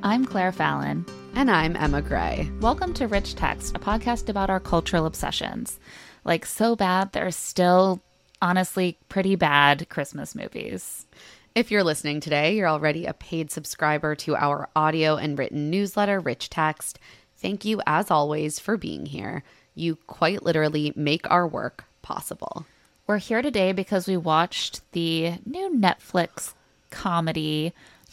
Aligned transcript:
I'm 0.00 0.24
Claire 0.24 0.52
Fallon. 0.52 1.04
And 1.34 1.50
I'm 1.50 1.74
Emma 1.74 2.00
Gray. 2.00 2.48
Welcome 2.60 2.94
to 2.94 3.08
Rich 3.08 3.34
Text, 3.34 3.74
a 3.74 3.80
podcast 3.80 4.28
about 4.28 4.48
our 4.48 4.60
cultural 4.60 5.06
obsessions. 5.06 5.80
Like, 6.24 6.46
so 6.46 6.76
bad, 6.76 7.12
there 7.12 7.26
are 7.26 7.32
still, 7.32 8.00
honestly, 8.40 8.96
pretty 9.08 9.34
bad 9.34 9.88
Christmas 9.88 10.36
movies. 10.36 11.04
If 11.56 11.72
you're 11.72 11.82
listening 11.82 12.20
today, 12.20 12.54
you're 12.54 12.68
already 12.68 13.06
a 13.06 13.12
paid 13.12 13.50
subscriber 13.50 14.14
to 14.16 14.36
our 14.36 14.68
audio 14.76 15.16
and 15.16 15.36
written 15.36 15.68
newsletter, 15.68 16.20
Rich 16.20 16.50
Text. 16.50 17.00
Thank 17.36 17.64
you, 17.64 17.82
as 17.84 18.08
always, 18.08 18.60
for 18.60 18.76
being 18.76 19.06
here. 19.06 19.42
You 19.74 19.96
quite 20.06 20.44
literally 20.44 20.92
make 20.94 21.28
our 21.28 21.46
work 21.46 21.84
possible. 22.02 22.66
We're 23.08 23.18
here 23.18 23.42
today 23.42 23.72
because 23.72 24.06
we 24.06 24.16
watched 24.16 24.80
the 24.92 25.38
new 25.44 25.70
Netflix 25.70 26.54
comedy 26.90 27.72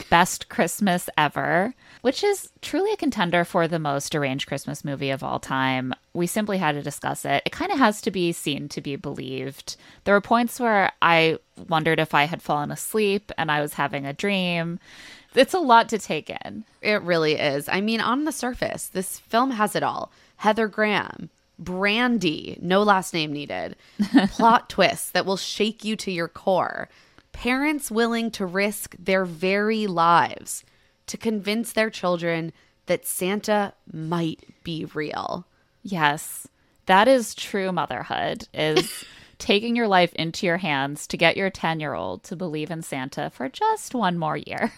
Best 0.10 0.50
Christmas 0.50 1.10
Ever, 1.18 1.74
which 2.02 2.24
is 2.24 2.50
truly 2.62 2.92
a 2.92 2.98
contender 2.98 3.46
for 3.46 3.68
the 3.68 3.80
most 3.80 4.14
arranged 4.14 4.48
Christmas 4.48 4.84
movie 4.84 5.10
of 5.10 5.24
all 5.24 5.40
time. 5.40 5.94
We 6.14 6.28
simply 6.28 6.58
had 6.58 6.74
to 6.74 6.82
discuss 6.82 7.26
it. 7.26 7.42
It 7.46 7.52
kind 7.52 7.72
of 7.72 7.80
has 7.80 8.02
to 8.02 8.12
be 8.12 8.32
seen 8.32 8.68
to 8.70 8.82
be 8.82 8.96
believed. 8.96 9.78
There 10.04 10.14
were 10.14 10.22
points 10.22 10.60
where 10.60 10.92
I 11.02 11.40
wondered 11.70 12.00
if 12.00 12.14
I 12.14 12.26
had 12.26 12.42
fallen 12.42 12.72
asleep 12.72 13.32
and 13.38 13.52
I 13.52 13.62
was 13.62 13.74
having 13.74 14.06
a 14.06 14.14
dream. 14.14 14.80
It's 15.34 15.54
a 15.54 15.60
lot 15.60 15.90
to 15.90 15.98
take 15.98 16.30
in. 16.30 16.66
It 16.82 17.02
really 17.02 17.34
is. 17.34 17.68
I 17.68 17.82
mean, 17.82 18.02
on 18.02 18.26
the 18.26 18.32
surface, 18.32 18.88
this 18.88 19.20
film 19.20 19.52
has 19.52 19.76
it 19.76 19.84
all 19.84 20.12
Heather 20.38 20.68
Graham, 20.68 21.30
Brandy, 21.58 22.58
no 22.62 22.84
last 22.84 23.14
name 23.14 23.32
needed, 23.32 23.76
plot 24.30 24.70
twists 24.70 25.12
that 25.12 25.26
will 25.26 25.38
shake 25.38 25.84
you 25.84 25.96
to 25.96 26.12
your 26.12 26.28
core 26.28 26.90
parents 27.36 27.92
willing 27.92 28.32
to 28.32 28.46
risk 28.46 28.96
their 28.98 29.26
very 29.26 29.88
lives 29.88 30.64
to 31.08 31.18
convince 31.18 31.74
their 31.74 31.90
children 31.90 32.54
that 32.86 33.06
Santa 33.06 33.74
might 33.92 34.40
be 34.64 34.86
real. 34.94 35.46
Yes. 35.84 36.48
That 36.86 37.10
is 37.10 37.36
true 37.36 37.74
motherhood 37.74 38.48
is 38.54 39.04
taking 39.38 39.76
your 39.76 39.90
life 39.90 40.14
into 40.14 40.46
your 40.46 40.58
hands 40.58 41.08
to 41.08 41.18
get 41.18 41.36
your 41.36 41.52
10-year-old 41.52 42.24
to 42.24 42.38
believe 42.38 42.72
in 42.72 42.82
Santa 42.82 43.30
for 43.30 43.50
just 43.50 43.94
one 43.94 44.18
more 44.18 44.38
year. 44.38 44.72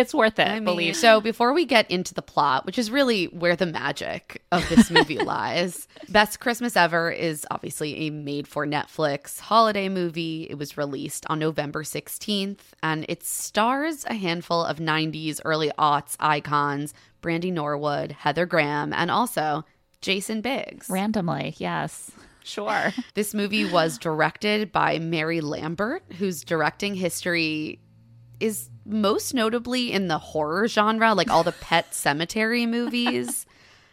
It's 0.00 0.14
worth 0.14 0.38
it, 0.38 0.48
I 0.48 0.54
mean, 0.54 0.64
believe. 0.64 0.96
So 0.96 1.20
before 1.20 1.52
we 1.52 1.66
get 1.66 1.90
into 1.90 2.14
the 2.14 2.22
plot, 2.22 2.64
which 2.64 2.78
is 2.78 2.90
really 2.90 3.26
where 3.26 3.54
the 3.54 3.66
magic 3.66 4.42
of 4.50 4.66
this 4.70 4.90
movie 4.90 5.18
lies, 5.24 5.86
Best 6.08 6.40
Christmas 6.40 6.74
Ever 6.74 7.10
is 7.10 7.46
obviously 7.50 8.06
a 8.06 8.10
made 8.10 8.48
for 8.48 8.66
Netflix 8.66 9.40
holiday 9.40 9.90
movie. 9.90 10.46
It 10.48 10.56
was 10.56 10.78
released 10.78 11.26
on 11.28 11.38
November 11.38 11.82
16th 11.82 12.60
and 12.82 13.04
it 13.08 13.22
stars 13.22 14.06
a 14.06 14.14
handful 14.14 14.64
of 14.64 14.78
90s 14.78 15.40
early 15.44 15.70
aughts 15.78 16.16
icons, 16.18 16.94
Brandy 17.20 17.50
Norwood, 17.50 18.12
Heather 18.12 18.46
Graham, 18.46 18.94
and 18.94 19.10
also 19.10 19.64
Jason 20.00 20.40
Biggs. 20.40 20.88
Randomly, 20.88 21.54
yes. 21.58 22.10
Sure. 22.42 22.92
this 23.14 23.34
movie 23.34 23.70
was 23.70 23.98
directed 23.98 24.72
by 24.72 24.98
Mary 24.98 25.40
Lambert, 25.42 26.02
whose 26.18 26.42
directing 26.42 26.94
history 26.94 27.78
is 28.40 28.70
most 28.84 29.34
notably 29.34 29.92
in 29.92 30.08
the 30.08 30.18
horror 30.18 30.66
genre, 30.66 31.14
like 31.14 31.30
all 31.30 31.44
the 31.44 31.52
Pet 31.52 31.90
Sematary 31.92 32.68
movies. 32.68 33.46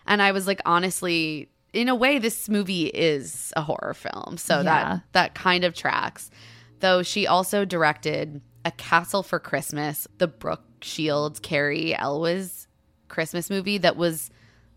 and 0.05 0.21
I 0.21 0.31
was 0.31 0.47
like, 0.47 0.61
honestly, 0.65 1.49
in 1.73 1.89
a 1.89 1.95
way, 1.95 2.17
this 2.17 2.49
movie 2.49 2.87
is 2.87 3.53
a 3.55 3.61
horror 3.61 3.93
film. 3.93 4.37
So 4.37 4.57
yeah. 4.57 4.63
that 4.63 5.01
that 5.11 5.35
kind 5.35 5.63
of 5.63 5.73
tracks. 5.73 6.31
Though 6.79 7.03
she 7.03 7.27
also 7.27 7.65
directed 7.65 8.41
A 8.65 8.71
Castle 8.71 9.23
for 9.23 9.39
Christmas, 9.39 10.07
the 10.17 10.27
Brooke 10.27 10.63
Shields, 10.81 11.39
Cary 11.39 11.95
Elwes 11.95 12.67
Christmas 13.07 13.49
movie 13.49 13.77
that 13.79 13.97
was 13.97 14.29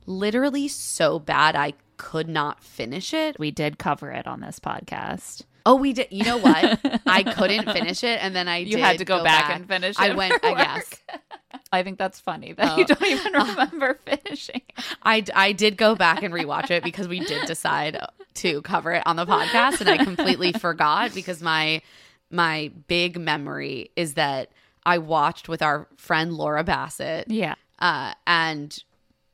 literally 0.07 0.69
so 0.69 1.19
bad 1.19 1.57
I 1.57 1.75
could 1.97 2.29
not 2.29 2.63
finish 2.63 3.13
it. 3.13 3.39
We 3.39 3.51
did 3.51 3.79
cover 3.79 4.11
it 4.11 4.27
on 4.27 4.41
this 4.41 4.59
podcast. 4.59 5.43
Oh, 5.67 5.77
we 5.77 5.93
did. 5.93 6.09
You 6.11 6.25
know 6.25 6.39
what? 6.39 6.81
I 7.07 7.23
couldn't 7.37 7.65
finish 7.71 8.05
it, 8.05 8.23
and 8.23 8.35
then 8.35 8.49
I 8.49 8.59
you 8.59 8.79
had 8.79 8.99
to 8.99 9.05
go, 9.05 9.19
go 9.19 9.25
back, 9.25 9.49
back, 9.49 9.57
and 9.57 9.69
finish. 9.69 9.97
I 9.99 10.15
went. 10.15 10.43
I 10.45 10.55
guess. 10.55 10.95
I 11.73 11.83
think 11.83 11.99
that's 11.99 12.19
funny 12.19 12.53
that 12.55 12.73
oh. 12.73 12.77
you 12.79 12.85
don't 12.85 13.05
even 13.05 13.33
remember 13.49 13.99
finishing. 14.05 14.63
I 15.03 15.25
I 15.35 15.53
did 15.53 15.77
go 15.77 15.95
back 15.95 16.23
and 16.23 16.33
rewatch 16.35 16.71
it 16.71 16.83
because 16.83 17.09
we 17.09 17.21
did 17.21 17.47
decide 17.47 17.99
to 18.35 18.63
cover 18.63 18.93
it 18.93 19.03
on 19.07 19.17
the 19.17 19.27
podcast, 19.27 19.81
and 19.81 19.89
I 19.89 20.03
completely 20.03 20.53
forgot 20.53 21.15
because 21.15 21.43
my 21.43 21.83
my 22.31 22.71
big 22.87 23.19
memory 23.19 23.91
is 23.97 24.15
that 24.15 24.51
I 24.85 24.99
watched 24.99 25.49
with 25.49 25.63
our 25.63 25.89
friend 25.97 26.33
Laura 26.33 26.65
Bassett. 26.65 27.31
Yeah. 27.31 27.55
Uh, 27.79 28.13
and 28.27 28.83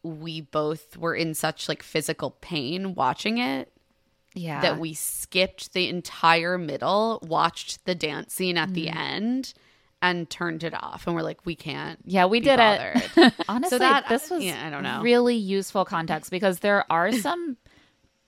we 0.03 0.41
both 0.41 0.97
were 0.97 1.15
in 1.15 1.35
such 1.35 1.69
like 1.69 1.83
physical 1.83 2.31
pain 2.31 2.95
watching 2.95 3.39
it 3.39 3.73
yeah. 4.37 4.61
that 4.61 4.79
we 4.79 4.95
skipped 4.95 5.73
the 5.73 5.89
entire 5.89 6.59
middle, 6.59 7.21
watched 7.27 7.85
the 7.85 7.95
dance 7.95 8.35
scene 8.35 8.57
at 8.57 8.71
mm. 8.71 8.75
the 8.75 8.89
end, 8.89 9.55
and 10.03 10.29
turned 10.29 10.63
it 10.63 10.75
off. 10.75 11.07
And 11.07 11.17
we're 11.17 11.23
like, 11.23 11.45
we 11.45 11.57
can't. 11.57 11.99
Yeah, 12.05 12.27
we 12.27 12.41
did 12.41 12.59
bothered. 12.59 13.03
it. 13.17 13.35
Honestly, 13.49 13.71
so 13.71 13.79
that, 13.79 14.09
this 14.09 14.31
was 14.31 14.45
yeah, 14.45 14.67
I 14.67 14.71
don't 14.71 14.83
know. 14.83 15.01
really 15.03 15.37
useful 15.37 15.85
context 15.85 16.31
because 16.31 16.61
there 16.61 16.91
are 16.93 17.13
some 17.27 17.57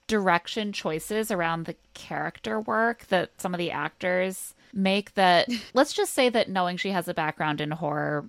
direction 0.07 0.73
choices 0.73 1.29
around 1.29 1.65
the 1.65 1.75
character 1.93 2.59
work 2.59 3.05
that 3.07 3.29
some 3.39 3.53
of 3.53 3.59
the 3.59 3.69
actors 3.69 4.55
make 4.73 5.13
that 5.13 5.47
let's 5.75 5.93
just 5.93 6.13
say 6.15 6.29
that 6.29 6.49
knowing 6.49 6.77
she 6.77 6.89
has 6.89 7.07
a 7.07 7.13
background 7.13 7.61
in 7.61 7.69
horror 7.69 8.25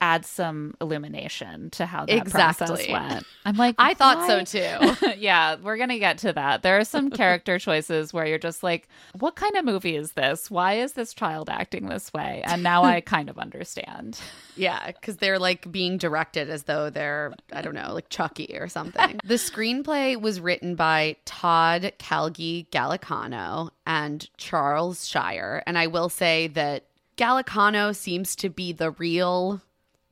add 0.00 0.24
some 0.24 0.74
illumination 0.80 1.70
to 1.70 1.86
how 1.86 2.06
that 2.06 2.16
exactly. 2.16 2.66
process 2.66 2.88
went. 2.88 3.26
I'm 3.44 3.56
like, 3.56 3.74
I 3.78 3.94
thought 3.94 4.26
so 4.26 4.44
too. 4.44 5.06
yeah, 5.18 5.56
we're 5.62 5.76
gonna 5.76 5.98
get 5.98 6.18
to 6.18 6.32
that. 6.32 6.62
There 6.62 6.78
are 6.78 6.84
some 6.84 7.10
character 7.10 7.58
choices 7.58 8.12
where 8.12 8.26
you're 8.26 8.38
just 8.38 8.62
like, 8.62 8.88
what 9.18 9.36
kind 9.36 9.56
of 9.56 9.64
movie 9.64 9.96
is 9.96 10.12
this? 10.12 10.50
Why 10.50 10.74
is 10.74 10.92
this 10.92 11.14
child 11.14 11.48
acting 11.48 11.88
this 11.88 12.12
way? 12.12 12.42
And 12.44 12.62
now 12.62 12.84
I 12.84 13.00
kind 13.00 13.28
of 13.28 13.38
understand. 13.38 14.20
Yeah, 14.56 14.86
because 14.86 15.16
they're 15.16 15.38
like 15.38 15.70
being 15.70 15.98
directed 15.98 16.50
as 16.50 16.64
though 16.64 16.90
they're, 16.90 17.34
I 17.52 17.62
don't 17.62 17.74
know, 17.74 17.92
like 17.94 18.08
Chucky 18.08 18.56
or 18.58 18.68
something. 18.68 19.20
the 19.24 19.34
screenplay 19.34 20.20
was 20.20 20.40
written 20.40 20.74
by 20.74 21.16
Todd 21.24 21.92
Calgie 21.98 22.66
Gallicano 22.70 23.70
and 23.86 24.28
Charles 24.36 25.06
Shyer. 25.06 25.62
And 25.66 25.78
I 25.78 25.86
will 25.86 26.08
say 26.08 26.48
that 26.48 26.84
Gallicano 27.16 27.94
seems 27.94 28.36
to 28.36 28.48
be 28.48 28.72
the 28.72 28.92
real 28.92 29.60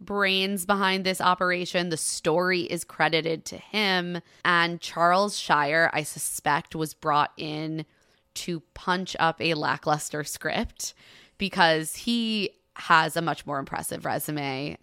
brains 0.01 0.67
behind 0.67 1.05
this 1.05 1.21
operation. 1.21 1.89
The 1.89 1.97
story 1.97 2.63
is 2.63 2.85
credited 2.85 3.45
to 3.47 3.57
him. 3.57 4.21
And 4.45 4.81
Charles 4.81 5.39
Shyer, 5.39 5.91
I 5.93 6.03
suspect, 6.03 6.75
was 6.75 6.95
brought 6.95 7.33
in 7.37 7.87
to 8.35 8.61
punch 8.75 9.17
up 9.19 9.41
a 9.41 9.55
lackluster 9.55 10.23
script 10.25 10.95
because 11.39 11.97
he 11.97 12.51
has 12.75 13.17
a 13.17 13.23
much 13.23 13.47
more 13.47 13.59
impressive 13.59 14.05
resume. 14.05 14.77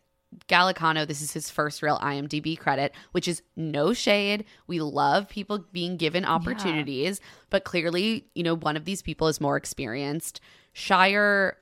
Gallicano, 0.48 1.08
this 1.08 1.22
is 1.22 1.32
his 1.32 1.52
first 1.52 1.84
real 1.84 2.00
IMDb 2.00 2.58
credit, 2.58 2.94
which 3.12 3.28
is 3.28 3.44
no 3.56 3.94
shade. 3.94 4.46
We 4.66 4.80
love 4.80 5.30
people 5.30 5.66
being 5.72 5.96
given 5.98 6.26
opportunities, 6.26 7.20
yeah. 7.22 7.28
but 7.52 7.66
clearly, 7.66 8.26
you 8.34 8.42
know, 8.42 8.56
one 8.56 8.76
of 8.76 8.86
these 8.86 9.04
people 9.04 9.28
is 9.28 9.40
more 9.40 9.58
experienced. 9.58 10.42
Shyer 10.74 11.58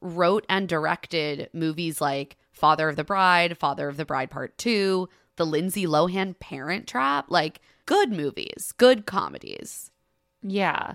wrote 0.00 0.44
and 0.48 0.68
directed 0.68 1.48
movies 1.52 2.00
like 2.00 2.36
Father 2.56 2.88
of 2.88 2.96
the 2.96 3.04
Bride, 3.04 3.58
Father 3.58 3.88
of 3.88 3.96
the 3.96 4.04
Bride 4.04 4.30
Part 4.30 4.56
2, 4.58 5.08
the 5.36 5.46
Lindsay 5.46 5.86
Lohan 5.86 6.38
Parent 6.38 6.86
Trap, 6.86 7.26
like 7.28 7.60
good 7.84 8.10
movies, 8.10 8.72
good 8.76 9.06
comedies. 9.06 9.90
Yeah. 10.42 10.94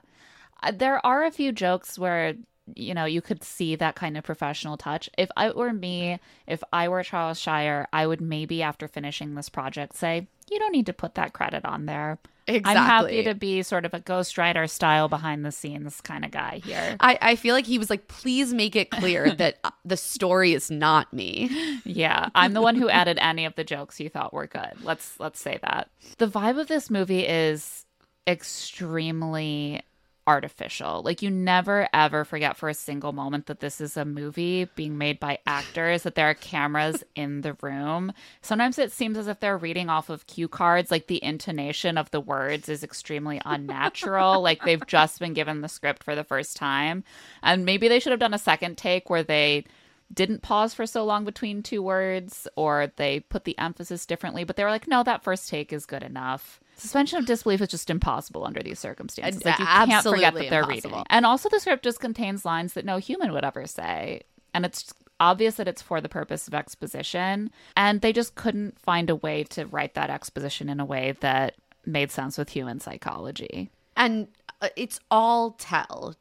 Uh, 0.63 0.71
there 0.71 1.05
are 1.05 1.23
a 1.23 1.31
few 1.31 1.51
jokes 1.51 1.97
where 1.97 2.35
you 2.75 2.93
know, 2.93 3.05
you 3.05 3.21
could 3.21 3.43
see 3.43 3.75
that 3.75 3.95
kind 3.95 4.17
of 4.17 4.23
professional 4.23 4.77
touch. 4.77 5.09
If 5.17 5.29
I 5.35 5.51
were 5.51 5.73
me, 5.73 6.19
if 6.47 6.63
I 6.71 6.87
were 6.87 7.03
Charles 7.03 7.39
Shyer, 7.39 7.87
I 7.91 8.07
would 8.07 8.21
maybe 8.21 8.61
after 8.61 8.87
finishing 8.87 9.35
this 9.35 9.49
project 9.49 9.95
say, 9.95 10.27
you 10.51 10.59
don't 10.59 10.71
need 10.71 10.85
to 10.87 10.93
put 10.93 11.15
that 11.15 11.33
credit 11.33 11.65
on 11.65 11.85
there. 11.85 12.19
Exactly. 12.47 12.71
I'm 12.71 12.85
happy 12.85 13.23
to 13.23 13.35
be 13.35 13.61
sort 13.63 13.85
of 13.85 13.93
a 13.93 13.99
ghostwriter 13.99 14.69
style 14.69 15.07
behind 15.07 15.45
the 15.45 15.51
scenes 15.51 16.01
kind 16.01 16.25
of 16.25 16.31
guy 16.31 16.59
here. 16.63 16.97
I, 16.99 17.17
I 17.21 17.35
feel 17.35 17.55
like 17.55 17.65
he 17.65 17.77
was 17.77 17.89
like, 17.89 18.07
please 18.07 18.53
make 18.53 18.75
it 18.75 18.89
clear 18.89 19.31
that 19.35 19.59
uh, 19.63 19.69
the 19.85 19.95
story 19.95 20.53
is 20.53 20.69
not 20.69 21.13
me. 21.13 21.49
Yeah, 21.85 22.29
I'm 22.35 22.53
the 22.53 22.61
one 22.61 22.75
who 22.75 22.89
added 22.89 23.17
any 23.21 23.45
of 23.45 23.55
the 23.55 23.63
jokes 23.63 23.99
you 23.99 24.09
thought 24.09 24.33
were 24.33 24.47
good. 24.47 24.73
Let's 24.83 25.19
let's 25.19 25.39
say 25.39 25.59
that. 25.61 25.89
The 26.17 26.27
vibe 26.27 26.59
of 26.59 26.67
this 26.67 26.89
movie 26.89 27.25
is 27.25 27.85
extremely 28.27 29.83
artificial. 30.27 31.01
Like 31.03 31.21
you 31.21 31.29
never 31.29 31.87
ever 31.93 32.23
forget 32.23 32.55
for 32.55 32.69
a 32.69 32.73
single 32.73 33.11
moment 33.11 33.47
that 33.47 33.59
this 33.59 33.81
is 33.81 33.97
a 33.97 34.05
movie 34.05 34.65
being 34.75 34.97
made 34.97 35.19
by 35.19 35.39
actors, 35.47 36.03
that 36.03 36.15
there 36.15 36.29
are 36.29 36.35
cameras 36.35 37.03
in 37.15 37.41
the 37.41 37.53
room. 37.61 38.13
Sometimes 38.41 38.77
it 38.77 38.91
seems 38.91 39.17
as 39.17 39.27
if 39.27 39.39
they're 39.39 39.57
reading 39.57 39.89
off 39.89 40.09
of 40.09 40.27
cue 40.27 40.47
cards, 40.47 40.91
like 40.91 41.07
the 41.07 41.23
intonation 41.23 41.97
of 41.97 42.11
the 42.11 42.21
words 42.21 42.69
is 42.69 42.83
extremely 42.83 43.41
unnatural, 43.45 44.41
like 44.41 44.63
they've 44.63 44.85
just 44.87 45.19
been 45.19 45.33
given 45.33 45.61
the 45.61 45.69
script 45.69 46.03
for 46.03 46.15
the 46.15 46.23
first 46.23 46.55
time. 46.55 47.03
And 47.41 47.65
maybe 47.65 47.87
they 47.87 47.99
should 47.99 48.11
have 48.11 48.19
done 48.19 48.33
a 48.33 48.39
second 48.39 48.77
take 48.77 49.09
where 49.09 49.23
they 49.23 49.65
didn't 50.13 50.41
pause 50.41 50.73
for 50.73 50.85
so 50.85 51.05
long 51.05 51.25
between 51.25 51.63
two 51.63 51.81
words 51.81 52.47
or 52.55 52.91
they 52.97 53.19
put 53.19 53.45
the 53.45 53.57
emphasis 53.57 54.05
differently, 54.05 54.43
but 54.43 54.55
they 54.55 54.63
were 54.63 54.69
like, 54.69 54.87
no, 54.87 55.03
that 55.03 55.23
first 55.23 55.49
take 55.49 55.71
is 55.71 55.85
good 55.85 56.03
enough. 56.03 56.59
Suspension 56.81 57.19
of 57.19 57.25
disbelief 57.25 57.61
is 57.61 57.67
just 57.69 57.89
impossible 57.89 58.45
under 58.45 58.61
these 58.61 58.79
circumstances. 58.79 59.43
Like 59.45 59.59
you 59.59 59.65
can't 59.65 60.03
forget 60.03 60.33
that 60.33 60.49
they're 60.49 60.61
impossible. 60.63 60.89
reading. 60.91 61.05
And 61.09 61.25
also 61.25 61.47
the 61.49 61.59
script 61.59 61.83
just 61.83 61.99
contains 61.99 62.43
lines 62.45 62.73
that 62.73 62.85
no 62.85 62.97
human 62.97 63.31
would 63.33 63.43
ever 63.43 63.67
say. 63.67 64.21
And 64.53 64.65
it's 64.65 64.93
obvious 65.19 65.55
that 65.55 65.67
it's 65.67 65.81
for 65.81 66.01
the 66.01 66.09
purpose 66.09 66.47
of 66.47 66.53
exposition. 66.53 67.51
And 67.77 68.01
they 68.01 68.11
just 68.11 68.35
couldn't 68.35 68.79
find 68.79 69.09
a 69.09 69.15
way 69.15 69.43
to 69.45 69.65
write 69.67 69.93
that 69.93 70.09
exposition 70.09 70.67
in 70.69 70.79
a 70.79 70.85
way 70.85 71.15
that 71.21 71.55
made 71.85 72.11
sense 72.11 72.37
with 72.37 72.49
human 72.49 72.79
psychology. 72.79 73.69
And 73.95 74.27
uh, 74.61 74.69
it's 74.75 74.99
all 75.11 75.51
tell, 75.51 76.15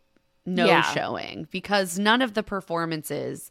no 0.47 0.67
Yeah. 0.67 0.83
showing, 0.83 1.49
because 1.51 1.99
none 1.99 2.21
of 2.23 2.35
the 2.35 2.43
performances 2.43 3.51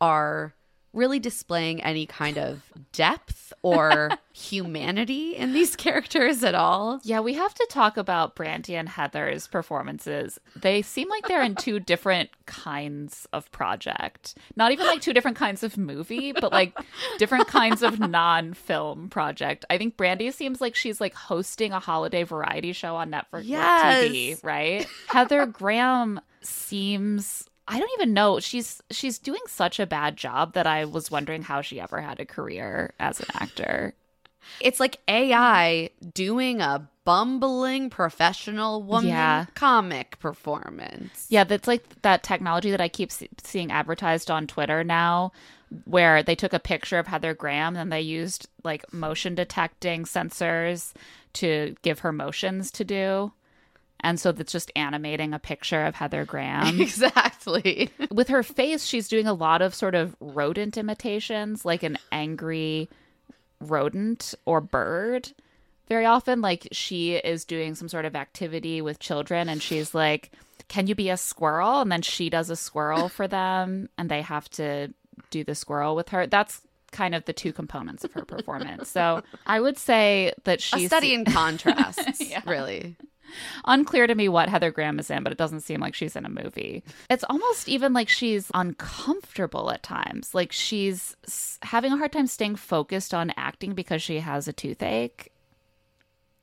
are 0.00 0.54
really 0.96 1.18
displaying 1.18 1.82
any 1.82 2.06
kind 2.06 2.38
of 2.38 2.62
depth 2.92 3.52
or 3.62 4.10
humanity 4.32 5.36
in 5.36 5.52
these 5.52 5.76
characters 5.76 6.42
at 6.42 6.54
all. 6.54 6.98
Yeah, 7.04 7.20
we 7.20 7.34
have 7.34 7.52
to 7.54 7.66
talk 7.70 7.96
about 7.96 8.34
Brandy 8.34 8.74
and 8.74 8.88
Heather's 8.88 9.46
performances. 9.46 10.38
They 10.56 10.82
seem 10.82 11.08
like 11.08 11.28
they're 11.28 11.42
in 11.42 11.54
two 11.54 11.78
different 11.92 12.30
kinds 12.46 13.26
of 13.32 13.50
project. 13.52 14.34
Not 14.56 14.72
even 14.72 14.86
like 14.86 15.00
two 15.02 15.12
different 15.12 15.36
kinds 15.36 15.62
of 15.62 15.76
movie, 15.76 16.32
but 16.32 16.50
like 16.50 16.76
different 17.18 17.46
kinds 17.46 17.82
of 17.82 18.00
non-film 18.16 19.10
project. 19.10 19.64
I 19.68 19.78
think 19.78 19.96
Brandy 19.96 20.30
seems 20.30 20.60
like 20.60 20.74
she's 20.74 21.00
like 21.00 21.14
hosting 21.14 21.72
a 21.72 21.78
holiday 21.80 22.22
variety 22.22 22.72
show 22.72 22.96
on 22.96 23.10
Netflix 23.10 23.42
Yes. 23.44 24.04
TV, 24.04 24.44
right? 24.44 24.86
Heather 25.08 25.44
Graham 25.46 26.20
seems 26.40 27.48
I 27.68 27.78
don't 27.78 27.90
even 27.98 28.14
know. 28.14 28.38
She's 28.40 28.80
she's 28.90 29.18
doing 29.18 29.40
such 29.48 29.80
a 29.80 29.86
bad 29.86 30.16
job 30.16 30.52
that 30.54 30.66
I 30.66 30.84
was 30.84 31.10
wondering 31.10 31.42
how 31.42 31.62
she 31.62 31.80
ever 31.80 32.00
had 32.00 32.20
a 32.20 32.24
career 32.26 32.94
as 33.00 33.20
an 33.20 33.26
actor. 33.34 33.94
It's 34.60 34.78
like 34.78 35.00
AI 35.08 35.90
doing 36.14 36.60
a 36.60 36.88
bumbling 37.04 37.90
professional 37.90 38.82
woman 38.82 39.08
Yeah. 39.10 39.46
comic 39.54 40.18
performance. 40.20 41.26
Yeah, 41.28 41.42
that's 41.44 41.66
like 41.66 42.02
that 42.02 42.22
technology 42.22 42.70
that 42.70 42.80
I 42.80 42.88
keep 42.88 43.10
see- 43.10 43.28
seeing 43.42 43.72
advertised 43.72 44.30
on 44.30 44.46
Twitter 44.46 44.84
now, 44.84 45.32
where 45.84 46.22
they 46.22 46.36
took 46.36 46.52
a 46.52 46.60
picture 46.60 46.98
of 47.00 47.08
Heather 47.08 47.34
Graham 47.34 47.76
and 47.76 47.92
they 47.92 48.00
used 48.00 48.48
like 48.62 48.92
motion 48.92 49.34
detecting 49.34 50.04
sensors 50.04 50.92
to 51.34 51.74
give 51.82 52.00
her 52.00 52.12
motions 52.12 52.70
to 52.72 52.84
do. 52.84 53.32
And 54.00 54.20
so 54.20 54.30
that's 54.32 54.52
just 54.52 54.70
animating 54.76 55.32
a 55.32 55.38
picture 55.38 55.84
of 55.84 55.94
Heather 55.94 56.24
Graham. 56.24 56.80
Exactly. 56.80 57.90
With 58.10 58.28
her 58.28 58.42
face, 58.42 58.84
she's 58.84 59.08
doing 59.08 59.26
a 59.26 59.32
lot 59.34 59.62
of 59.62 59.74
sort 59.74 59.94
of 59.94 60.14
rodent 60.20 60.76
imitations, 60.76 61.64
like 61.64 61.82
an 61.82 61.98
angry 62.12 62.88
rodent 63.60 64.34
or 64.44 64.60
bird. 64.60 65.30
Very 65.88 66.04
often, 66.04 66.40
like 66.40 66.68
she 66.72 67.14
is 67.14 67.44
doing 67.44 67.74
some 67.74 67.88
sort 67.88 68.04
of 68.04 68.16
activity 68.16 68.80
with 68.82 68.98
children 68.98 69.48
and 69.48 69.62
she's 69.62 69.94
like, 69.94 70.30
Can 70.68 70.86
you 70.88 70.94
be 70.94 71.10
a 71.10 71.16
squirrel? 71.16 71.80
And 71.80 71.90
then 71.92 72.02
she 72.02 72.28
does 72.28 72.50
a 72.50 72.56
squirrel 72.56 73.08
for 73.08 73.28
them 73.38 73.88
and 73.96 74.10
they 74.10 74.22
have 74.22 74.48
to 74.50 74.92
do 75.30 75.44
the 75.44 75.54
squirrel 75.54 75.94
with 75.96 76.08
her. 76.10 76.26
That's 76.26 76.60
kind 76.92 77.14
of 77.14 77.24
the 77.24 77.32
two 77.32 77.52
components 77.52 78.04
of 78.04 78.12
her 78.12 78.24
performance. 78.24 78.88
So 78.88 79.22
I 79.46 79.60
would 79.60 79.78
say 79.78 80.32
that 80.44 80.58
a 80.58 80.62
she's 80.62 80.88
study 80.88 81.14
in 81.14 81.24
contrasts, 81.24 82.20
Yeah. 82.30 82.42
really. 82.46 82.96
Unclear 83.64 84.06
to 84.06 84.14
me 84.14 84.28
what 84.28 84.48
Heather 84.48 84.70
Graham 84.70 84.98
is 84.98 85.10
in, 85.10 85.22
but 85.22 85.32
it 85.32 85.38
doesn't 85.38 85.60
seem 85.60 85.80
like 85.80 85.94
she's 85.94 86.16
in 86.16 86.24
a 86.24 86.28
movie. 86.28 86.82
It's 87.10 87.24
almost 87.28 87.68
even 87.68 87.92
like 87.92 88.08
she's 88.08 88.50
uncomfortable 88.54 89.70
at 89.70 89.82
times. 89.82 90.34
Like 90.34 90.52
she's 90.52 91.16
having 91.62 91.92
a 91.92 91.96
hard 91.96 92.12
time 92.12 92.26
staying 92.26 92.56
focused 92.56 93.12
on 93.14 93.32
acting 93.36 93.74
because 93.74 94.02
she 94.02 94.20
has 94.20 94.48
a 94.48 94.52
toothache. 94.52 95.32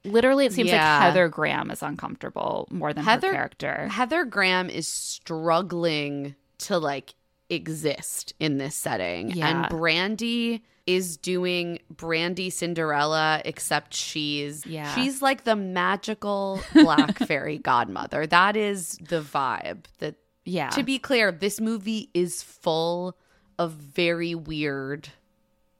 Literally, 0.05 0.45
it 0.45 0.53
seems 0.53 0.69
Yeah. 0.69 0.95
like 0.97 1.03
Heather 1.03 1.29
Graham 1.29 1.71
is 1.71 1.81
uncomfortable 1.81 2.67
more 2.71 2.91
than 2.93 3.05
Heather- 3.05 3.27
her 3.29 3.33
character. 3.33 3.87
Heather 3.87 4.25
Graham 4.25 4.69
is 4.69 4.87
struggling 4.87 6.35
to 6.59 6.77
like 6.77 7.13
exist 7.53 8.33
in 8.39 8.57
this 8.57 8.75
setting. 8.75 9.31
Yeah. 9.31 9.47
And 9.63 9.69
Brandy 9.69 10.63
is 10.85 11.15
doing 11.15 11.79
Brandy 11.89 12.49
Cinderella, 12.49 13.41
except 13.45 13.93
she's 13.93 14.65
Yeah. 14.65 14.93
she's 14.95 15.21
like 15.21 15.45
the 15.45 15.55
magical 15.55 16.59
black 16.73 17.17
fairy 17.19 17.57
godmother. 17.57 18.27
That 18.27 18.57
is 18.57 18.97
the 18.97 19.21
vibe. 19.21 19.85
That 19.99 20.15
Yeah. 20.43 20.69
to 20.71 20.83
be 20.83 20.99
clear, 20.99 21.31
this 21.31 21.61
movie 21.61 22.09
is 22.13 22.43
full 22.43 23.15
of 23.57 23.71
very 23.71 24.35
weird 24.35 25.07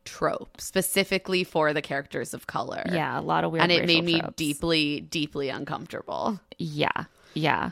tropes, 0.05 0.63
specifically 0.65 1.43
for 1.43 1.73
the 1.73 1.81
characters 1.81 2.33
of 2.33 2.47
color. 2.47 2.83
yeah, 2.91 3.19
a 3.19 3.21
lot 3.21 3.43
of 3.43 3.51
weird 3.51 3.63
And 3.63 3.71
it 3.71 3.85
made 3.85 4.03
me 4.03 4.21
deeply, 4.35 5.01
deeply 5.01 5.49
uncomfortable. 5.49 6.39
Yeah, 6.57 7.05
yeah. 7.33 7.71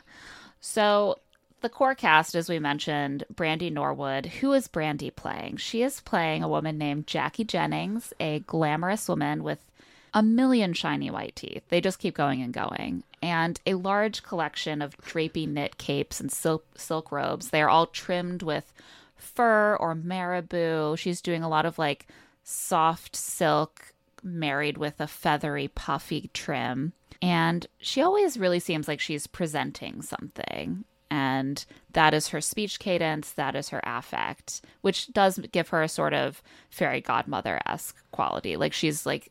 So 0.60 1.16
the 1.62 1.68
core 1.68 1.94
cast, 1.94 2.34
as 2.34 2.48
we 2.48 2.58
mentioned, 2.58 3.24
Brandy 3.34 3.70
Norwood. 3.70 4.26
Who 4.26 4.52
is 4.52 4.68
Brandy 4.68 5.10
playing? 5.10 5.56
She 5.56 5.82
is 5.82 6.00
playing 6.00 6.42
a 6.42 6.48
woman 6.48 6.76
named 6.76 7.06
Jackie 7.06 7.44
Jennings, 7.44 8.12
a 8.20 8.40
glamorous 8.40 9.08
woman 9.08 9.42
with 9.42 9.70
a 10.14 10.22
million 10.22 10.72
shiny 10.72 11.10
white 11.10 11.36
teeth. 11.36 11.62
They 11.68 11.80
just 11.80 11.98
keep 11.98 12.14
going 12.14 12.42
and 12.42 12.52
going. 12.52 13.04
And 13.22 13.60
a 13.66 13.74
large 13.74 14.22
collection 14.22 14.82
of 14.82 14.96
drapey 14.98 15.48
knit 15.48 15.78
capes 15.78 16.20
and 16.20 16.30
silk, 16.30 16.66
silk 16.76 17.10
robes. 17.10 17.48
They 17.48 17.62
are 17.62 17.70
all 17.70 17.86
trimmed 17.86 18.42
with 18.42 18.72
fur 19.16 19.76
or 19.76 19.94
marabou. 19.94 20.96
She's 20.96 21.22
doing 21.22 21.42
a 21.42 21.48
lot 21.48 21.64
of 21.64 21.78
like 21.78 22.08
soft 22.44 23.16
silk 23.16 23.94
married 24.22 24.76
with 24.76 25.00
a 25.00 25.06
feathery, 25.06 25.68
puffy 25.68 26.30
trim. 26.34 26.92
And 27.20 27.66
she 27.78 28.02
always 28.02 28.36
really 28.36 28.60
seems 28.60 28.88
like 28.88 29.00
she's 29.00 29.26
presenting 29.26 30.02
something. 30.02 30.84
And 31.12 31.62
that 31.92 32.14
is 32.14 32.28
her 32.28 32.40
speech 32.40 32.78
cadence, 32.78 33.32
that 33.32 33.54
is 33.54 33.68
her 33.68 33.82
affect, 33.84 34.62
which 34.80 35.12
does 35.12 35.38
give 35.52 35.68
her 35.68 35.82
a 35.82 35.88
sort 35.88 36.14
of 36.14 36.42
fairy 36.70 37.02
godmother 37.02 37.60
esque 37.66 38.02
quality. 38.12 38.56
Like 38.56 38.72
she's 38.72 39.04
like 39.04 39.30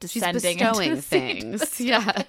She's 0.00 0.22
descending 0.22 0.58
bestowing 0.58 0.90
into 0.90 1.02
things. 1.02 1.80
Yeah. 1.80 2.22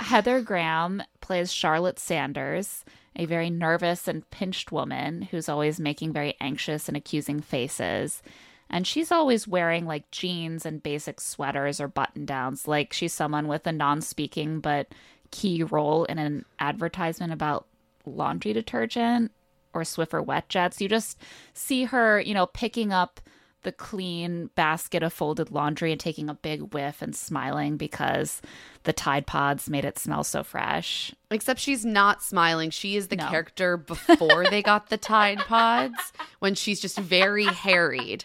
Heather 0.00 0.40
Graham 0.40 1.04
plays 1.20 1.52
Charlotte 1.52 2.00
Sanders, 2.00 2.84
a 3.14 3.24
very 3.24 3.50
nervous 3.50 4.08
and 4.08 4.28
pinched 4.30 4.72
woman 4.72 5.22
who's 5.22 5.48
always 5.48 5.78
making 5.78 6.12
very 6.12 6.34
anxious 6.40 6.88
and 6.88 6.96
accusing 6.96 7.40
faces. 7.40 8.20
And 8.68 8.84
she's 8.84 9.12
always 9.12 9.46
wearing 9.46 9.86
like 9.86 10.10
jeans 10.10 10.66
and 10.66 10.82
basic 10.82 11.20
sweaters 11.20 11.80
or 11.80 11.86
button 11.86 12.26
downs, 12.26 12.66
like 12.66 12.92
she's 12.92 13.12
someone 13.12 13.46
with 13.46 13.64
a 13.68 13.70
non 13.70 14.00
speaking 14.00 14.58
but 14.58 14.88
key 15.32 15.64
role 15.64 16.04
in 16.04 16.18
an 16.18 16.44
advertisement 16.60 17.32
about 17.32 17.66
laundry 18.06 18.52
detergent 18.52 19.32
or 19.74 19.82
Swiffer 19.82 20.24
wet 20.24 20.48
jets. 20.48 20.80
You 20.80 20.88
just 20.88 21.18
see 21.54 21.84
her, 21.84 22.20
you 22.20 22.34
know, 22.34 22.46
picking 22.46 22.92
up 22.92 23.20
the 23.62 23.72
clean 23.72 24.50
basket 24.56 25.04
of 25.04 25.12
folded 25.12 25.52
laundry 25.52 25.92
and 25.92 26.00
taking 26.00 26.28
a 26.28 26.34
big 26.34 26.74
whiff 26.74 27.00
and 27.00 27.14
smiling 27.14 27.76
because 27.76 28.42
the 28.82 28.92
Tide 28.92 29.24
Pods 29.24 29.70
made 29.70 29.84
it 29.84 30.00
smell 30.00 30.24
so 30.24 30.42
fresh. 30.42 31.14
Except 31.30 31.60
she's 31.60 31.84
not 31.84 32.22
smiling. 32.24 32.70
She 32.70 32.96
is 32.96 33.06
the 33.06 33.14
No. 33.16 33.28
character 33.28 33.76
before 33.76 34.46
they 34.50 34.62
got 34.62 34.88
the 34.90 34.96
Tide 34.96 35.38
Pods 35.38 36.12
when 36.40 36.56
she's 36.56 36.80
just 36.80 36.98
very 36.98 37.44
harried. 37.44 38.24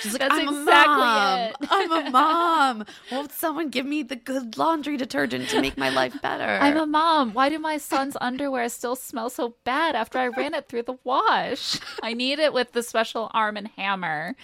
She's 0.00 0.12
like, 0.12 0.20
That's 0.20 0.34
I'm 0.34 0.48
exactly 0.48 0.94
a 0.94 0.96
mom. 0.96 1.38
it." 1.38 1.56
I'm 1.70 1.92
a 1.92 2.10
mom. 2.10 2.84
Won't 3.10 3.32
someone 3.32 3.68
give 3.70 3.86
me 3.86 4.02
the 4.02 4.16
good 4.16 4.56
laundry 4.56 4.96
detergent 4.96 5.48
to 5.50 5.60
make 5.60 5.76
my 5.76 5.90
life 5.90 6.20
better? 6.22 6.58
I'm 6.60 6.76
a 6.76 6.86
mom. 6.86 7.32
Why 7.32 7.48
do 7.48 7.58
my 7.58 7.78
son's 7.78 8.16
underwear 8.20 8.68
still 8.68 8.96
smell 8.96 9.30
so 9.30 9.56
bad 9.64 9.94
after 9.94 10.18
I 10.18 10.28
ran 10.28 10.54
it 10.54 10.68
through 10.68 10.82
the 10.82 10.98
wash? 11.04 11.78
I 12.02 12.14
need 12.14 12.38
it 12.38 12.52
with 12.52 12.72
the 12.72 12.82
special 12.82 13.30
arm 13.34 13.56
and 13.56 13.68
hammer 13.68 14.36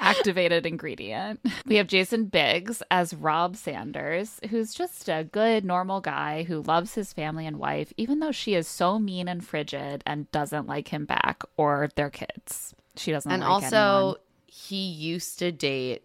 activated 0.00 0.64
ingredient. 0.64 1.40
We 1.66 1.76
have 1.76 1.86
Jason 1.86 2.26
Biggs 2.26 2.82
as 2.90 3.14
Rob 3.14 3.56
Sanders, 3.56 4.40
who's 4.48 4.72
just 4.72 5.08
a 5.08 5.24
good, 5.24 5.64
normal 5.64 6.00
guy 6.00 6.44
who 6.44 6.62
loves 6.62 6.94
his 6.94 7.12
family 7.12 7.46
and 7.46 7.58
wife, 7.58 7.92
even 7.96 8.20
though 8.20 8.32
she 8.32 8.54
is 8.54 8.68
so 8.68 8.98
mean 8.98 9.28
and 9.28 9.44
frigid 9.44 10.02
and 10.06 10.30
doesn't 10.30 10.66
like 10.68 10.88
him 10.88 11.04
back 11.04 11.42
or 11.56 11.88
their 11.96 12.10
kids. 12.10 12.74
She 12.96 13.12
doesn't 13.12 13.30
and 13.30 13.42
like 13.42 13.50
also, 13.50 13.76
anyone. 13.76 14.16
He 14.48 14.88
used 14.88 15.38
to 15.38 15.52
date 15.52 16.02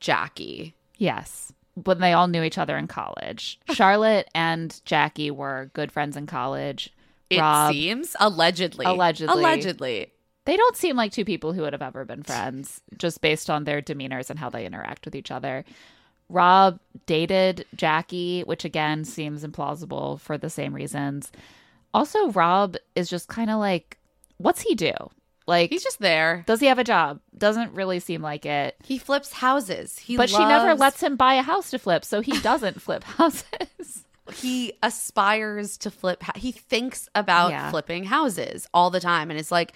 Jackie. 0.00 0.74
Yes. 0.98 1.52
When 1.74 1.98
they 1.98 2.12
all 2.12 2.28
knew 2.28 2.42
each 2.42 2.58
other 2.58 2.76
in 2.76 2.86
college. 2.86 3.58
Charlotte 3.72 4.28
and 4.34 4.80
Jackie 4.84 5.30
were 5.30 5.70
good 5.74 5.90
friends 5.90 6.16
in 6.16 6.26
college. 6.26 6.92
It 7.28 7.40
Rob, 7.40 7.72
seems 7.72 8.14
allegedly. 8.20 8.86
Allegedly. 8.86 9.34
Allegedly. 9.34 10.12
they 10.44 10.56
don't 10.56 10.76
seem 10.76 10.96
like 10.96 11.10
two 11.10 11.24
people 11.24 11.52
who 11.52 11.62
would 11.62 11.72
have 11.72 11.82
ever 11.82 12.04
been 12.04 12.22
friends 12.22 12.80
just 12.98 13.20
based 13.20 13.50
on 13.50 13.64
their 13.64 13.82
demeanors 13.82 14.30
and 14.30 14.38
how 14.38 14.48
they 14.48 14.64
interact 14.64 15.04
with 15.04 15.14
each 15.16 15.30
other. 15.30 15.64
Rob 16.28 16.78
dated 17.06 17.66
Jackie, 17.74 18.42
which 18.42 18.64
again 18.64 19.04
seems 19.04 19.44
implausible 19.44 20.20
for 20.20 20.38
the 20.38 20.50
same 20.50 20.74
reasons. 20.74 21.32
Also, 21.94 22.30
Rob 22.30 22.76
is 22.94 23.08
just 23.08 23.28
kind 23.28 23.50
of 23.50 23.58
like, 23.58 23.98
what's 24.36 24.60
he 24.60 24.74
do? 24.74 24.92
Like, 25.46 25.70
He's 25.70 25.84
just 25.84 26.00
there. 26.00 26.42
does 26.46 26.60
he 26.60 26.66
have 26.66 26.78
a 26.80 26.84
job? 26.84 27.20
Doesn't 27.36 27.72
really 27.72 28.00
seem 28.00 28.20
like 28.22 28.44
it. 28.44 28.76
He 28.84 28.98
flips 28.98 29.32
houses. 29.32 29.98
He 29.98 30.16
but 30.16 30.28
she 30.28 30.38
never 30.44 30.74
lets 30.74 31.00
him 31.02 31.16
buy 31.16 31.34
a 31.34 31.42
house 31.42 31.70
to 31.70 31.78
flip, 31.78 32.04
so 32.04 32.20
he 32.20 32.38
doesn't 32.40 32.82
flip 32.82 33.04
houses. 33.20 34.04
he 34.34 34.72
aspires 34.82 35.78
to 35.78 35.88
flip 35.88 36.20
he 36.34 36.50
thinks 36.50 37.08
about 37.14 37.50
Yeah. 37.52 37.70
flipping 37.70 38.02
houses 38.02 38.66
all 38.74 38.90
the 38.90 38.98
time 38.98 39.30
and 39.30 39.38
it's 39.38 39.52
like 39.52 39.72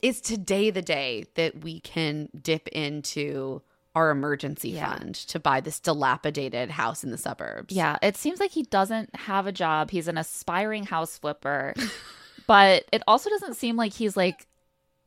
is 0.00 0.20
today 0.20 0.70
the 0.70 0.80
day 0.80 1.24
that 1.34 1.64
we 1.64 1.80
can 1.80 2.28
dip 2.40 2.68
into 2.68 3.62
our 3.96 4.10
emergency 4.10 4.70
Yeah. 4.70 4.94
fund 4.96 5.16
to 5.16 5.40
buy 5.40 5.60
this 5.60 5.80
dilapidated 5.80 6.70
house 6.70 7.02
in 7.02 7.10
the 7.10 7.18
suburbs 7.18 7.74
Yeah, 7.74 7.96
it 8.00 8.16
seems 8.16 8.38
like 8.38 8.52
he 8.52 8.62
doesn't 8.62 9.12
have 9.16 9.48
a 9.48 9.52
job. 9.52 9.90
He's 9.90 10.06
an 10.06 10.16
aspiring 10.18 10.84
house 10.86 11.18
flipper, 11.18 11.74
but 12.46 12.84
it 12.92 13.02
also 13.08 13.28
doesn't 13.28 13.54
seem 13.56 13.74
like 13.74 13.92
he's 13.92 14.16
like 14.16 14.46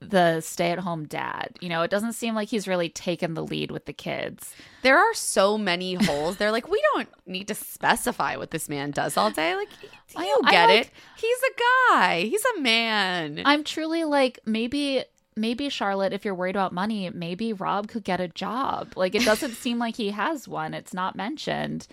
the 0.10 0.42
stay 0.42 0.72
at 0.72 0.80
home 0.80 1.06
dad. 1.06 1.50
You 1.62 1.70
know, 1.70 1.82
it 1.82 1.92
doesn't 1.92 2.14
seem 2.14 2.36
like 2.36 2.50
he's 2.50 2.68
really 2.68 2.90
taken 2.90 3.34
the 3.34 3.44
lead 3.44 3.72
with 3.72 3.86
the 3.86 3.94
kids. 3.94 4.54
there 4.84 4.98
are 4.98 5.14
so 5.14 5.58
many 5.58 5.94
holes 5.96 6.36
they're 6.38 6.52
like 6.52 6.68
we 6.70 6.82
don't 6.94 7.08
need 7.26 7.48
to 7.48 7.56
specify 7.56 8.36
what 8.36 8.52
this 8.52 8.68
man 8.68 8.92
does 8.92 9.16
all 9.16 9.32
day 9.32 9.56
like 9.56 9.70
I- 10.16 10.26
you 10.26 10.42
get 10.52 10.68
like- 10.70 10.82
it 10.88 10.90
he's 11.16 11.38
a 11.38 11.54
guy 11.94 12.22
he's 12.24 12.44
a 12.58 12.60
man 12.62 13.42
I'm 13.46 13.64
truly 13.64 14.04
like 14.04 14.40
maybe 14.46 15.04
maybe 15.36 15.70
Charlotte 15.70 16.14
if 16.14 16.26
you're 16.26 16.36
worried 16.36 16.56
about 16.56 16.74
money, 16.74 17.10
maybe 17.10 17.54
Rob 17.54 17.88
could 17.88 18.04
get 18.04 18.20
a 18.22 18.28
job. 18.28 18.94
Like 18.96 19.16
it 19.16 19.26
doesn't 19.26 19.54
seem 19.54 19.80
like 19.80 19.96
he 19.96 20.12
has 20.12 20.48
one. 20.48 20.74
It's 20.76 20.94
not 20.94 21.16
mentioned. 21.16 21.88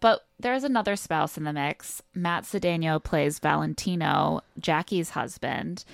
But 0.00 0.24
there's 0.40 0.64
another 0.64 0.96
spouse 0.96 1.38
in 1.38 1.44
the 1.44 1.52
mix. 1.52 2.02
Matt 2.14 2.42
Cedeno 2.44 3.02
plays 3.02 3.38
Valentino, 3.38 4.40
Jackie's 4.58 5.10
husband, 5.10 5.84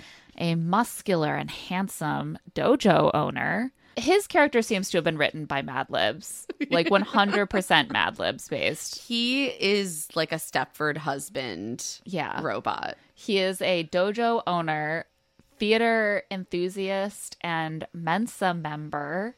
a 0.40 0.54
muscular 0.56 1.36
and 1.36 1.50
handsome 1.50 2.38
dojo 2.54 3.10
owner. 3.14 3.72
His 3.96 4.26
character 4.26 4.62
seems 4.62 4.88
to 4.90 4.96
have 4.96 5.04
been 5.04 5.18
written 5.18 5.44
by 5.44 5.62
Mad 5.62 5.88
Libs, 5.90 6.46
like 6.70 6.86
100% 6.88 7.90
Mad 7.90 8.18
Libs 8.18 8.48
based. 8.48 8.98
he 9.00 9.46
is 9.46 10.08
like 10.14 10.32
a 10.32 10.36
stepford 10.36 10.96
husband 10.96 12.00
Yeah. 12.04 12.40
robot 12.40 12.96
He 13.14 13.38
is 13.38 13.60
a 13.60 13.84
dojo 13.84 14.42
owner, 14.46 15.04
theater 15.58 16.22
enthusiast, 16.30 17.36
and 17.42 17.86
Mensa 17.92 18.54
member. 18.54 19.36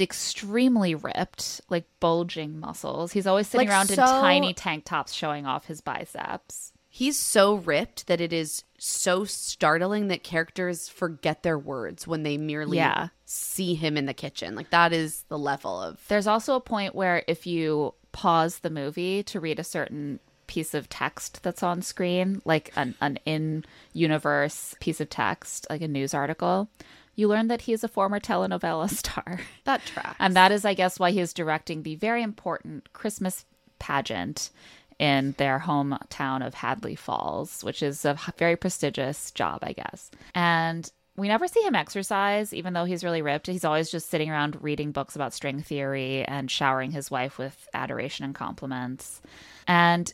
Extremely 0.00 0.94
ripped, 0.94 1.60
like 1.68 1.84
bulging 2.00 2.58
muscles. 2.58 3.12
He's 3.12 3.26
always 3.26 3.46
sitting 3.46 3.68
Like 3.68 3.72
around 3.74 3.90
in 3.90 3.96
tiny 3.96 4.52
tank 4.54 4.84
tops 4.84 5.12
showing 5.12 5.46
off 5.46 5.66
his 5.66 5.80
biceps. 5.80 6.72
He's 6.94 7.18
so 7.18 7.54
ripped 7.54 8.06
that 8.06 8.20
it 8.20 8.34
is 8.34 8.64
so 8.76 9.24
startling 9.24 10.08
that 10.08 10.22
characters 10.22 10.90
forget 10.90 11.42
their 11.42 11.58
words 11.58 12.06
when 12.06 12.22
they 12.22 12.36
merely 12.36 12.76
Yeah. 12.76 13.08
see 13.24 13.74
him 13.74 13.96
in 13.96 14.04
the 14.04 14.12
kitchen. 14.12 14.54
Like 14.54 14.68
that 14.70 14.92
is 14.92 15.24
the 15.30 15.38
level 15.38 15.80
of 15.80 16.06
There's 16.08 16.26
also 16.26 16.54
a 16.54 16.60
point 16.60 16.94
where 16.94 17.24
if 17.26 17.46
you 17.46 17.94
pause 18.12 18.58
the 18.58 18.68
movie 18.68 19.22
to 19.22 19.40
read 19.40 19.58
a 19.58 19.64
certain 19.64 20.20
piece 20.46 20.74
of 20.74 20.90
text 20.90 21.42
that's 21.42 21.62
on 21.62 21.80
screen, 21.80 22.42
like 22.44 22.72
an, 22.76 22.94
an 23.00 23.18
in 23.24 23.64
universe 23.94 24.74
piece 24.80 25.00
of 25.00 25.08
text, 25.08 25.66
like 25.70 25.80
a 25.80 25.88
news 25.88 26.12
article, 26.12 26.68
you 27.14 27.26
learn 27.26 27.48
that 27.48 27.62
he's 27.62 27.82
a 27.82 27.88
former 27.88 28.20
telenovela 28.20 28.90
star. 28.94 29.40
that 29.64 29.82
track. 29.86 30.14
And 30.18 30.36
that 30.36 30.52
is, 30.52 30.66
I 30.66 30.74
guess, 30.74 30.98
why 30.98 31.10
he 31.12 31.20
is 31.20 31.32
directing 31.32 31.84
the 31.84 31.94
very 31.96 32.22
important 32.22 32.92
Christmas 32.92 33.46
pageant 33.78 34.50
in 34.98 35.34
their 35.38 35.58
hometown 35.58 36.46
of 36.46 36.54
Hadley 36.54 36.94
Falls, 36.94 37.62
which 37.64 37.82
is 37.82 38.04
a 38.04 38.16
very 38.38 38.56
prestigious 38.56 39.30
job, 39.32 39.60
I 39.62 39.72
guess. 39.72 40.10
And 40.34 40.90
we 41.16 41.28
never 41.28 41.46
see 41.46 41.60
him 41.60 41.74
exercise, 41.74 42.54
even 42.54 42.72
though 42.72 42.84
he's 42.84 43.04
really 43.04 43.20
ripped. 43.22 43.46
He's 43.46 43.64
always 43.64 43.90
just 43.90 44.08
sitting 44.08 44.30
around 44.30 44.56
reading 44.62 44.92
books 44.92 45.14
about 45.14 45.34
string 45.34 45.60
theory 45.62 46.24
and 46.24 46.50
showering 46.50 46.90
his 46.92 47.10
wife 47.10 47.36
with 47.38 47.68
adoration 47.74 48.24
and 48.24 48.34
compliments. 48.34 49.20
And 49.66 50.12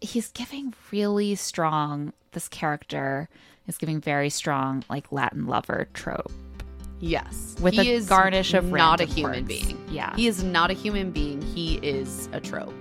he's 0.00 0.28
giving 0.30 0.72
really 0.90 1.34
strong, 1.34 2.12
this 2.32 2.48
character 2.48 3.28
is 3.66 3.76
giving 3.76 4.00
very 4.00 4.30
strong, 4.30 4.82
like 4.88 5.12
Latin 5.12 5.46
lover 5.46 5.88
trope. 5.92 6.32
yes. 7.00 7.54
With 7.60 7.74
he 7.74 7.90
a 7.90 7.94
is 7.96 8.08
garnish 8.08 8.54
of 8.54 8.64
not 8.72 9.00
a 9.00 9.04
human 9.04 9.44
words. 9.44 9.48
being. 9.48 9.84
Yeah. 9.90 10.16
He 10.16 10.26
is 10.26 10.42
not 10.42 10.70
a 10.70 10.74
human 10.74 11.10
being. 11.10 11.42
He 11.42 11.76
is 11.82 12.28
a 12.32 12.40
trope. 12.40 12.72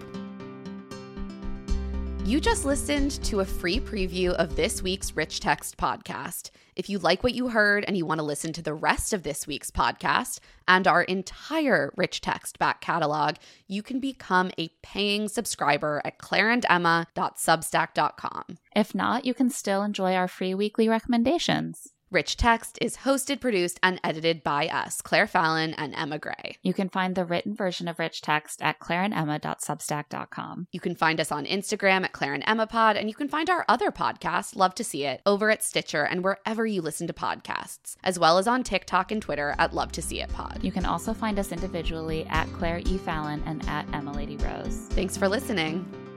You 2.29 2.39
just 2.39 2.63
listened 2.63 3.11
to 3.23 3.39
a 3.39 3.45
free 3.45 3.79
preview 3.79 4.33
of 4.33 4.55
this 4.55 4.83
week's 4.83 5.15
Rich 5.15 5.39
Text 5.39 5.77
podcast. 5.77 6.51
If 6.75 6.87
you 6.87 6.99
like 6.99 7.23
what 7.23 7.33
you 7.33 7.47
heard 7.47 7.83
and 7.85 7.97
you 7.97 8.05
want 8.05 8.19
to 8.19 8.23
listen 8.23 8.53
to 8.53 8.61
the 8.61 8.75
rest 8.75 9.13
of 9.13 9.23
this 9.23 9.47
week's 9.47 9.71
podcast 9.71 10.39
and 10.67 10.87
our 10.87 11.01
entire 11.01 11.91
Rich 11.97 12.21
Text 12.21 12.59
back 12.59 12.81
catalog, 12.81 13.37
you 13.67 13.81
can 13.81 13.99
become 13.99 14.51
a 14.59 14.69
paying 14.83 15.27
subscriber 15.27 16.03
at 16.05 16.19
claireandemma.substack.com. 16.19 18.43
If 18.75 18.93
not, 18.93 19.25
you 19.25 19.33
can 19.33 19.49
still 19.49 19.81
enjoy 19.81 20.13
our 20.13 20.27
free 20.27 20.53
weekly 20.53 20.87
recommendations. 20.87 21.95
Rich 22.11 22.37
Text 22.37 22.79
is 22.81 22.97
hosted, 22.97 23.39
produced, 23.39 23.79
and 23.83 23.99
edited 24.03 24.41
by 24.43 24.67
us, 24.67 24.99
Claire 24.99 25.27
Fallon 25.27 25.75
and 25.75 25.93
Emma 25.95 26.17
Gray. 26.17 26.57
You 26.63 26.73
can 26.73 26.89
find 26.89 27.13
the 27.13 27.23
written 27.23 27.55
version 27.55 27.87
of 27.87 27.99
Rich 27.99 28.21
Text 28.21 28.63
at 28.63 28.79
claireandemma.substack.com. 28.79 30.67
You 30.71 30.79
can 30.79 30.95
find 30.95 31.19
us 31.19 31.31
on 31.31 31.45
Instagram 31.45 32.03
at 32.05 32.11
Claire 32.13 32.33
and 32.33 32.43
Emma 32.47 32.65
Pod, 32.65 32.97
and 32.97 33.09
you 33.09 33.15
can 33.15 33.29
find 33.29 33.47
our 33.47 33.63
other 33.67 33.91
podcast, 33.91 34.55
Love 34.55 34.73
to 34.75 34.83
See 34.83 35.05
It, 35.05 35.21
over 35.27 35.51
at 35.51 35.63
Stitcher 35.63 36.03
and 36.03 36.23
wherever 36.23 36.65
you 36.65 36.81
listen 36.81 37.05
to 37.05 37.13
podcasts, 37.13 37.95
as 38.03 38.17
well 38.17 38.39
as 38.39 38.47
on 38.47 38.63
TikTok 38.63 39.11
and 39.11 39.21
Twitter 39.21 39.53
at 39.59 39.75
Love 39.75 39.91
to 39.91 40.01
See 40.01 40.19
It 40.21 40.29
Pod. 40.29 40.59
You 40.63 40.71
can 40.71 40.85
also 40.85 41.13
find 41.13 41.37
us 41.37 41.51
individually 41.51 42.25
at 42.29 42.51
Claire 42.53 42.79
E. 42.79 42.97
Fallon 42.97 43.43
and 43.45 43.63
at 43.69 43.85
Emma 43.93 44.13
Lady 44.13 44.37
Rose. 44.37 44.87
Thanks 44.89 45.15
for 45.15 45.27
listening. 45.27 46.08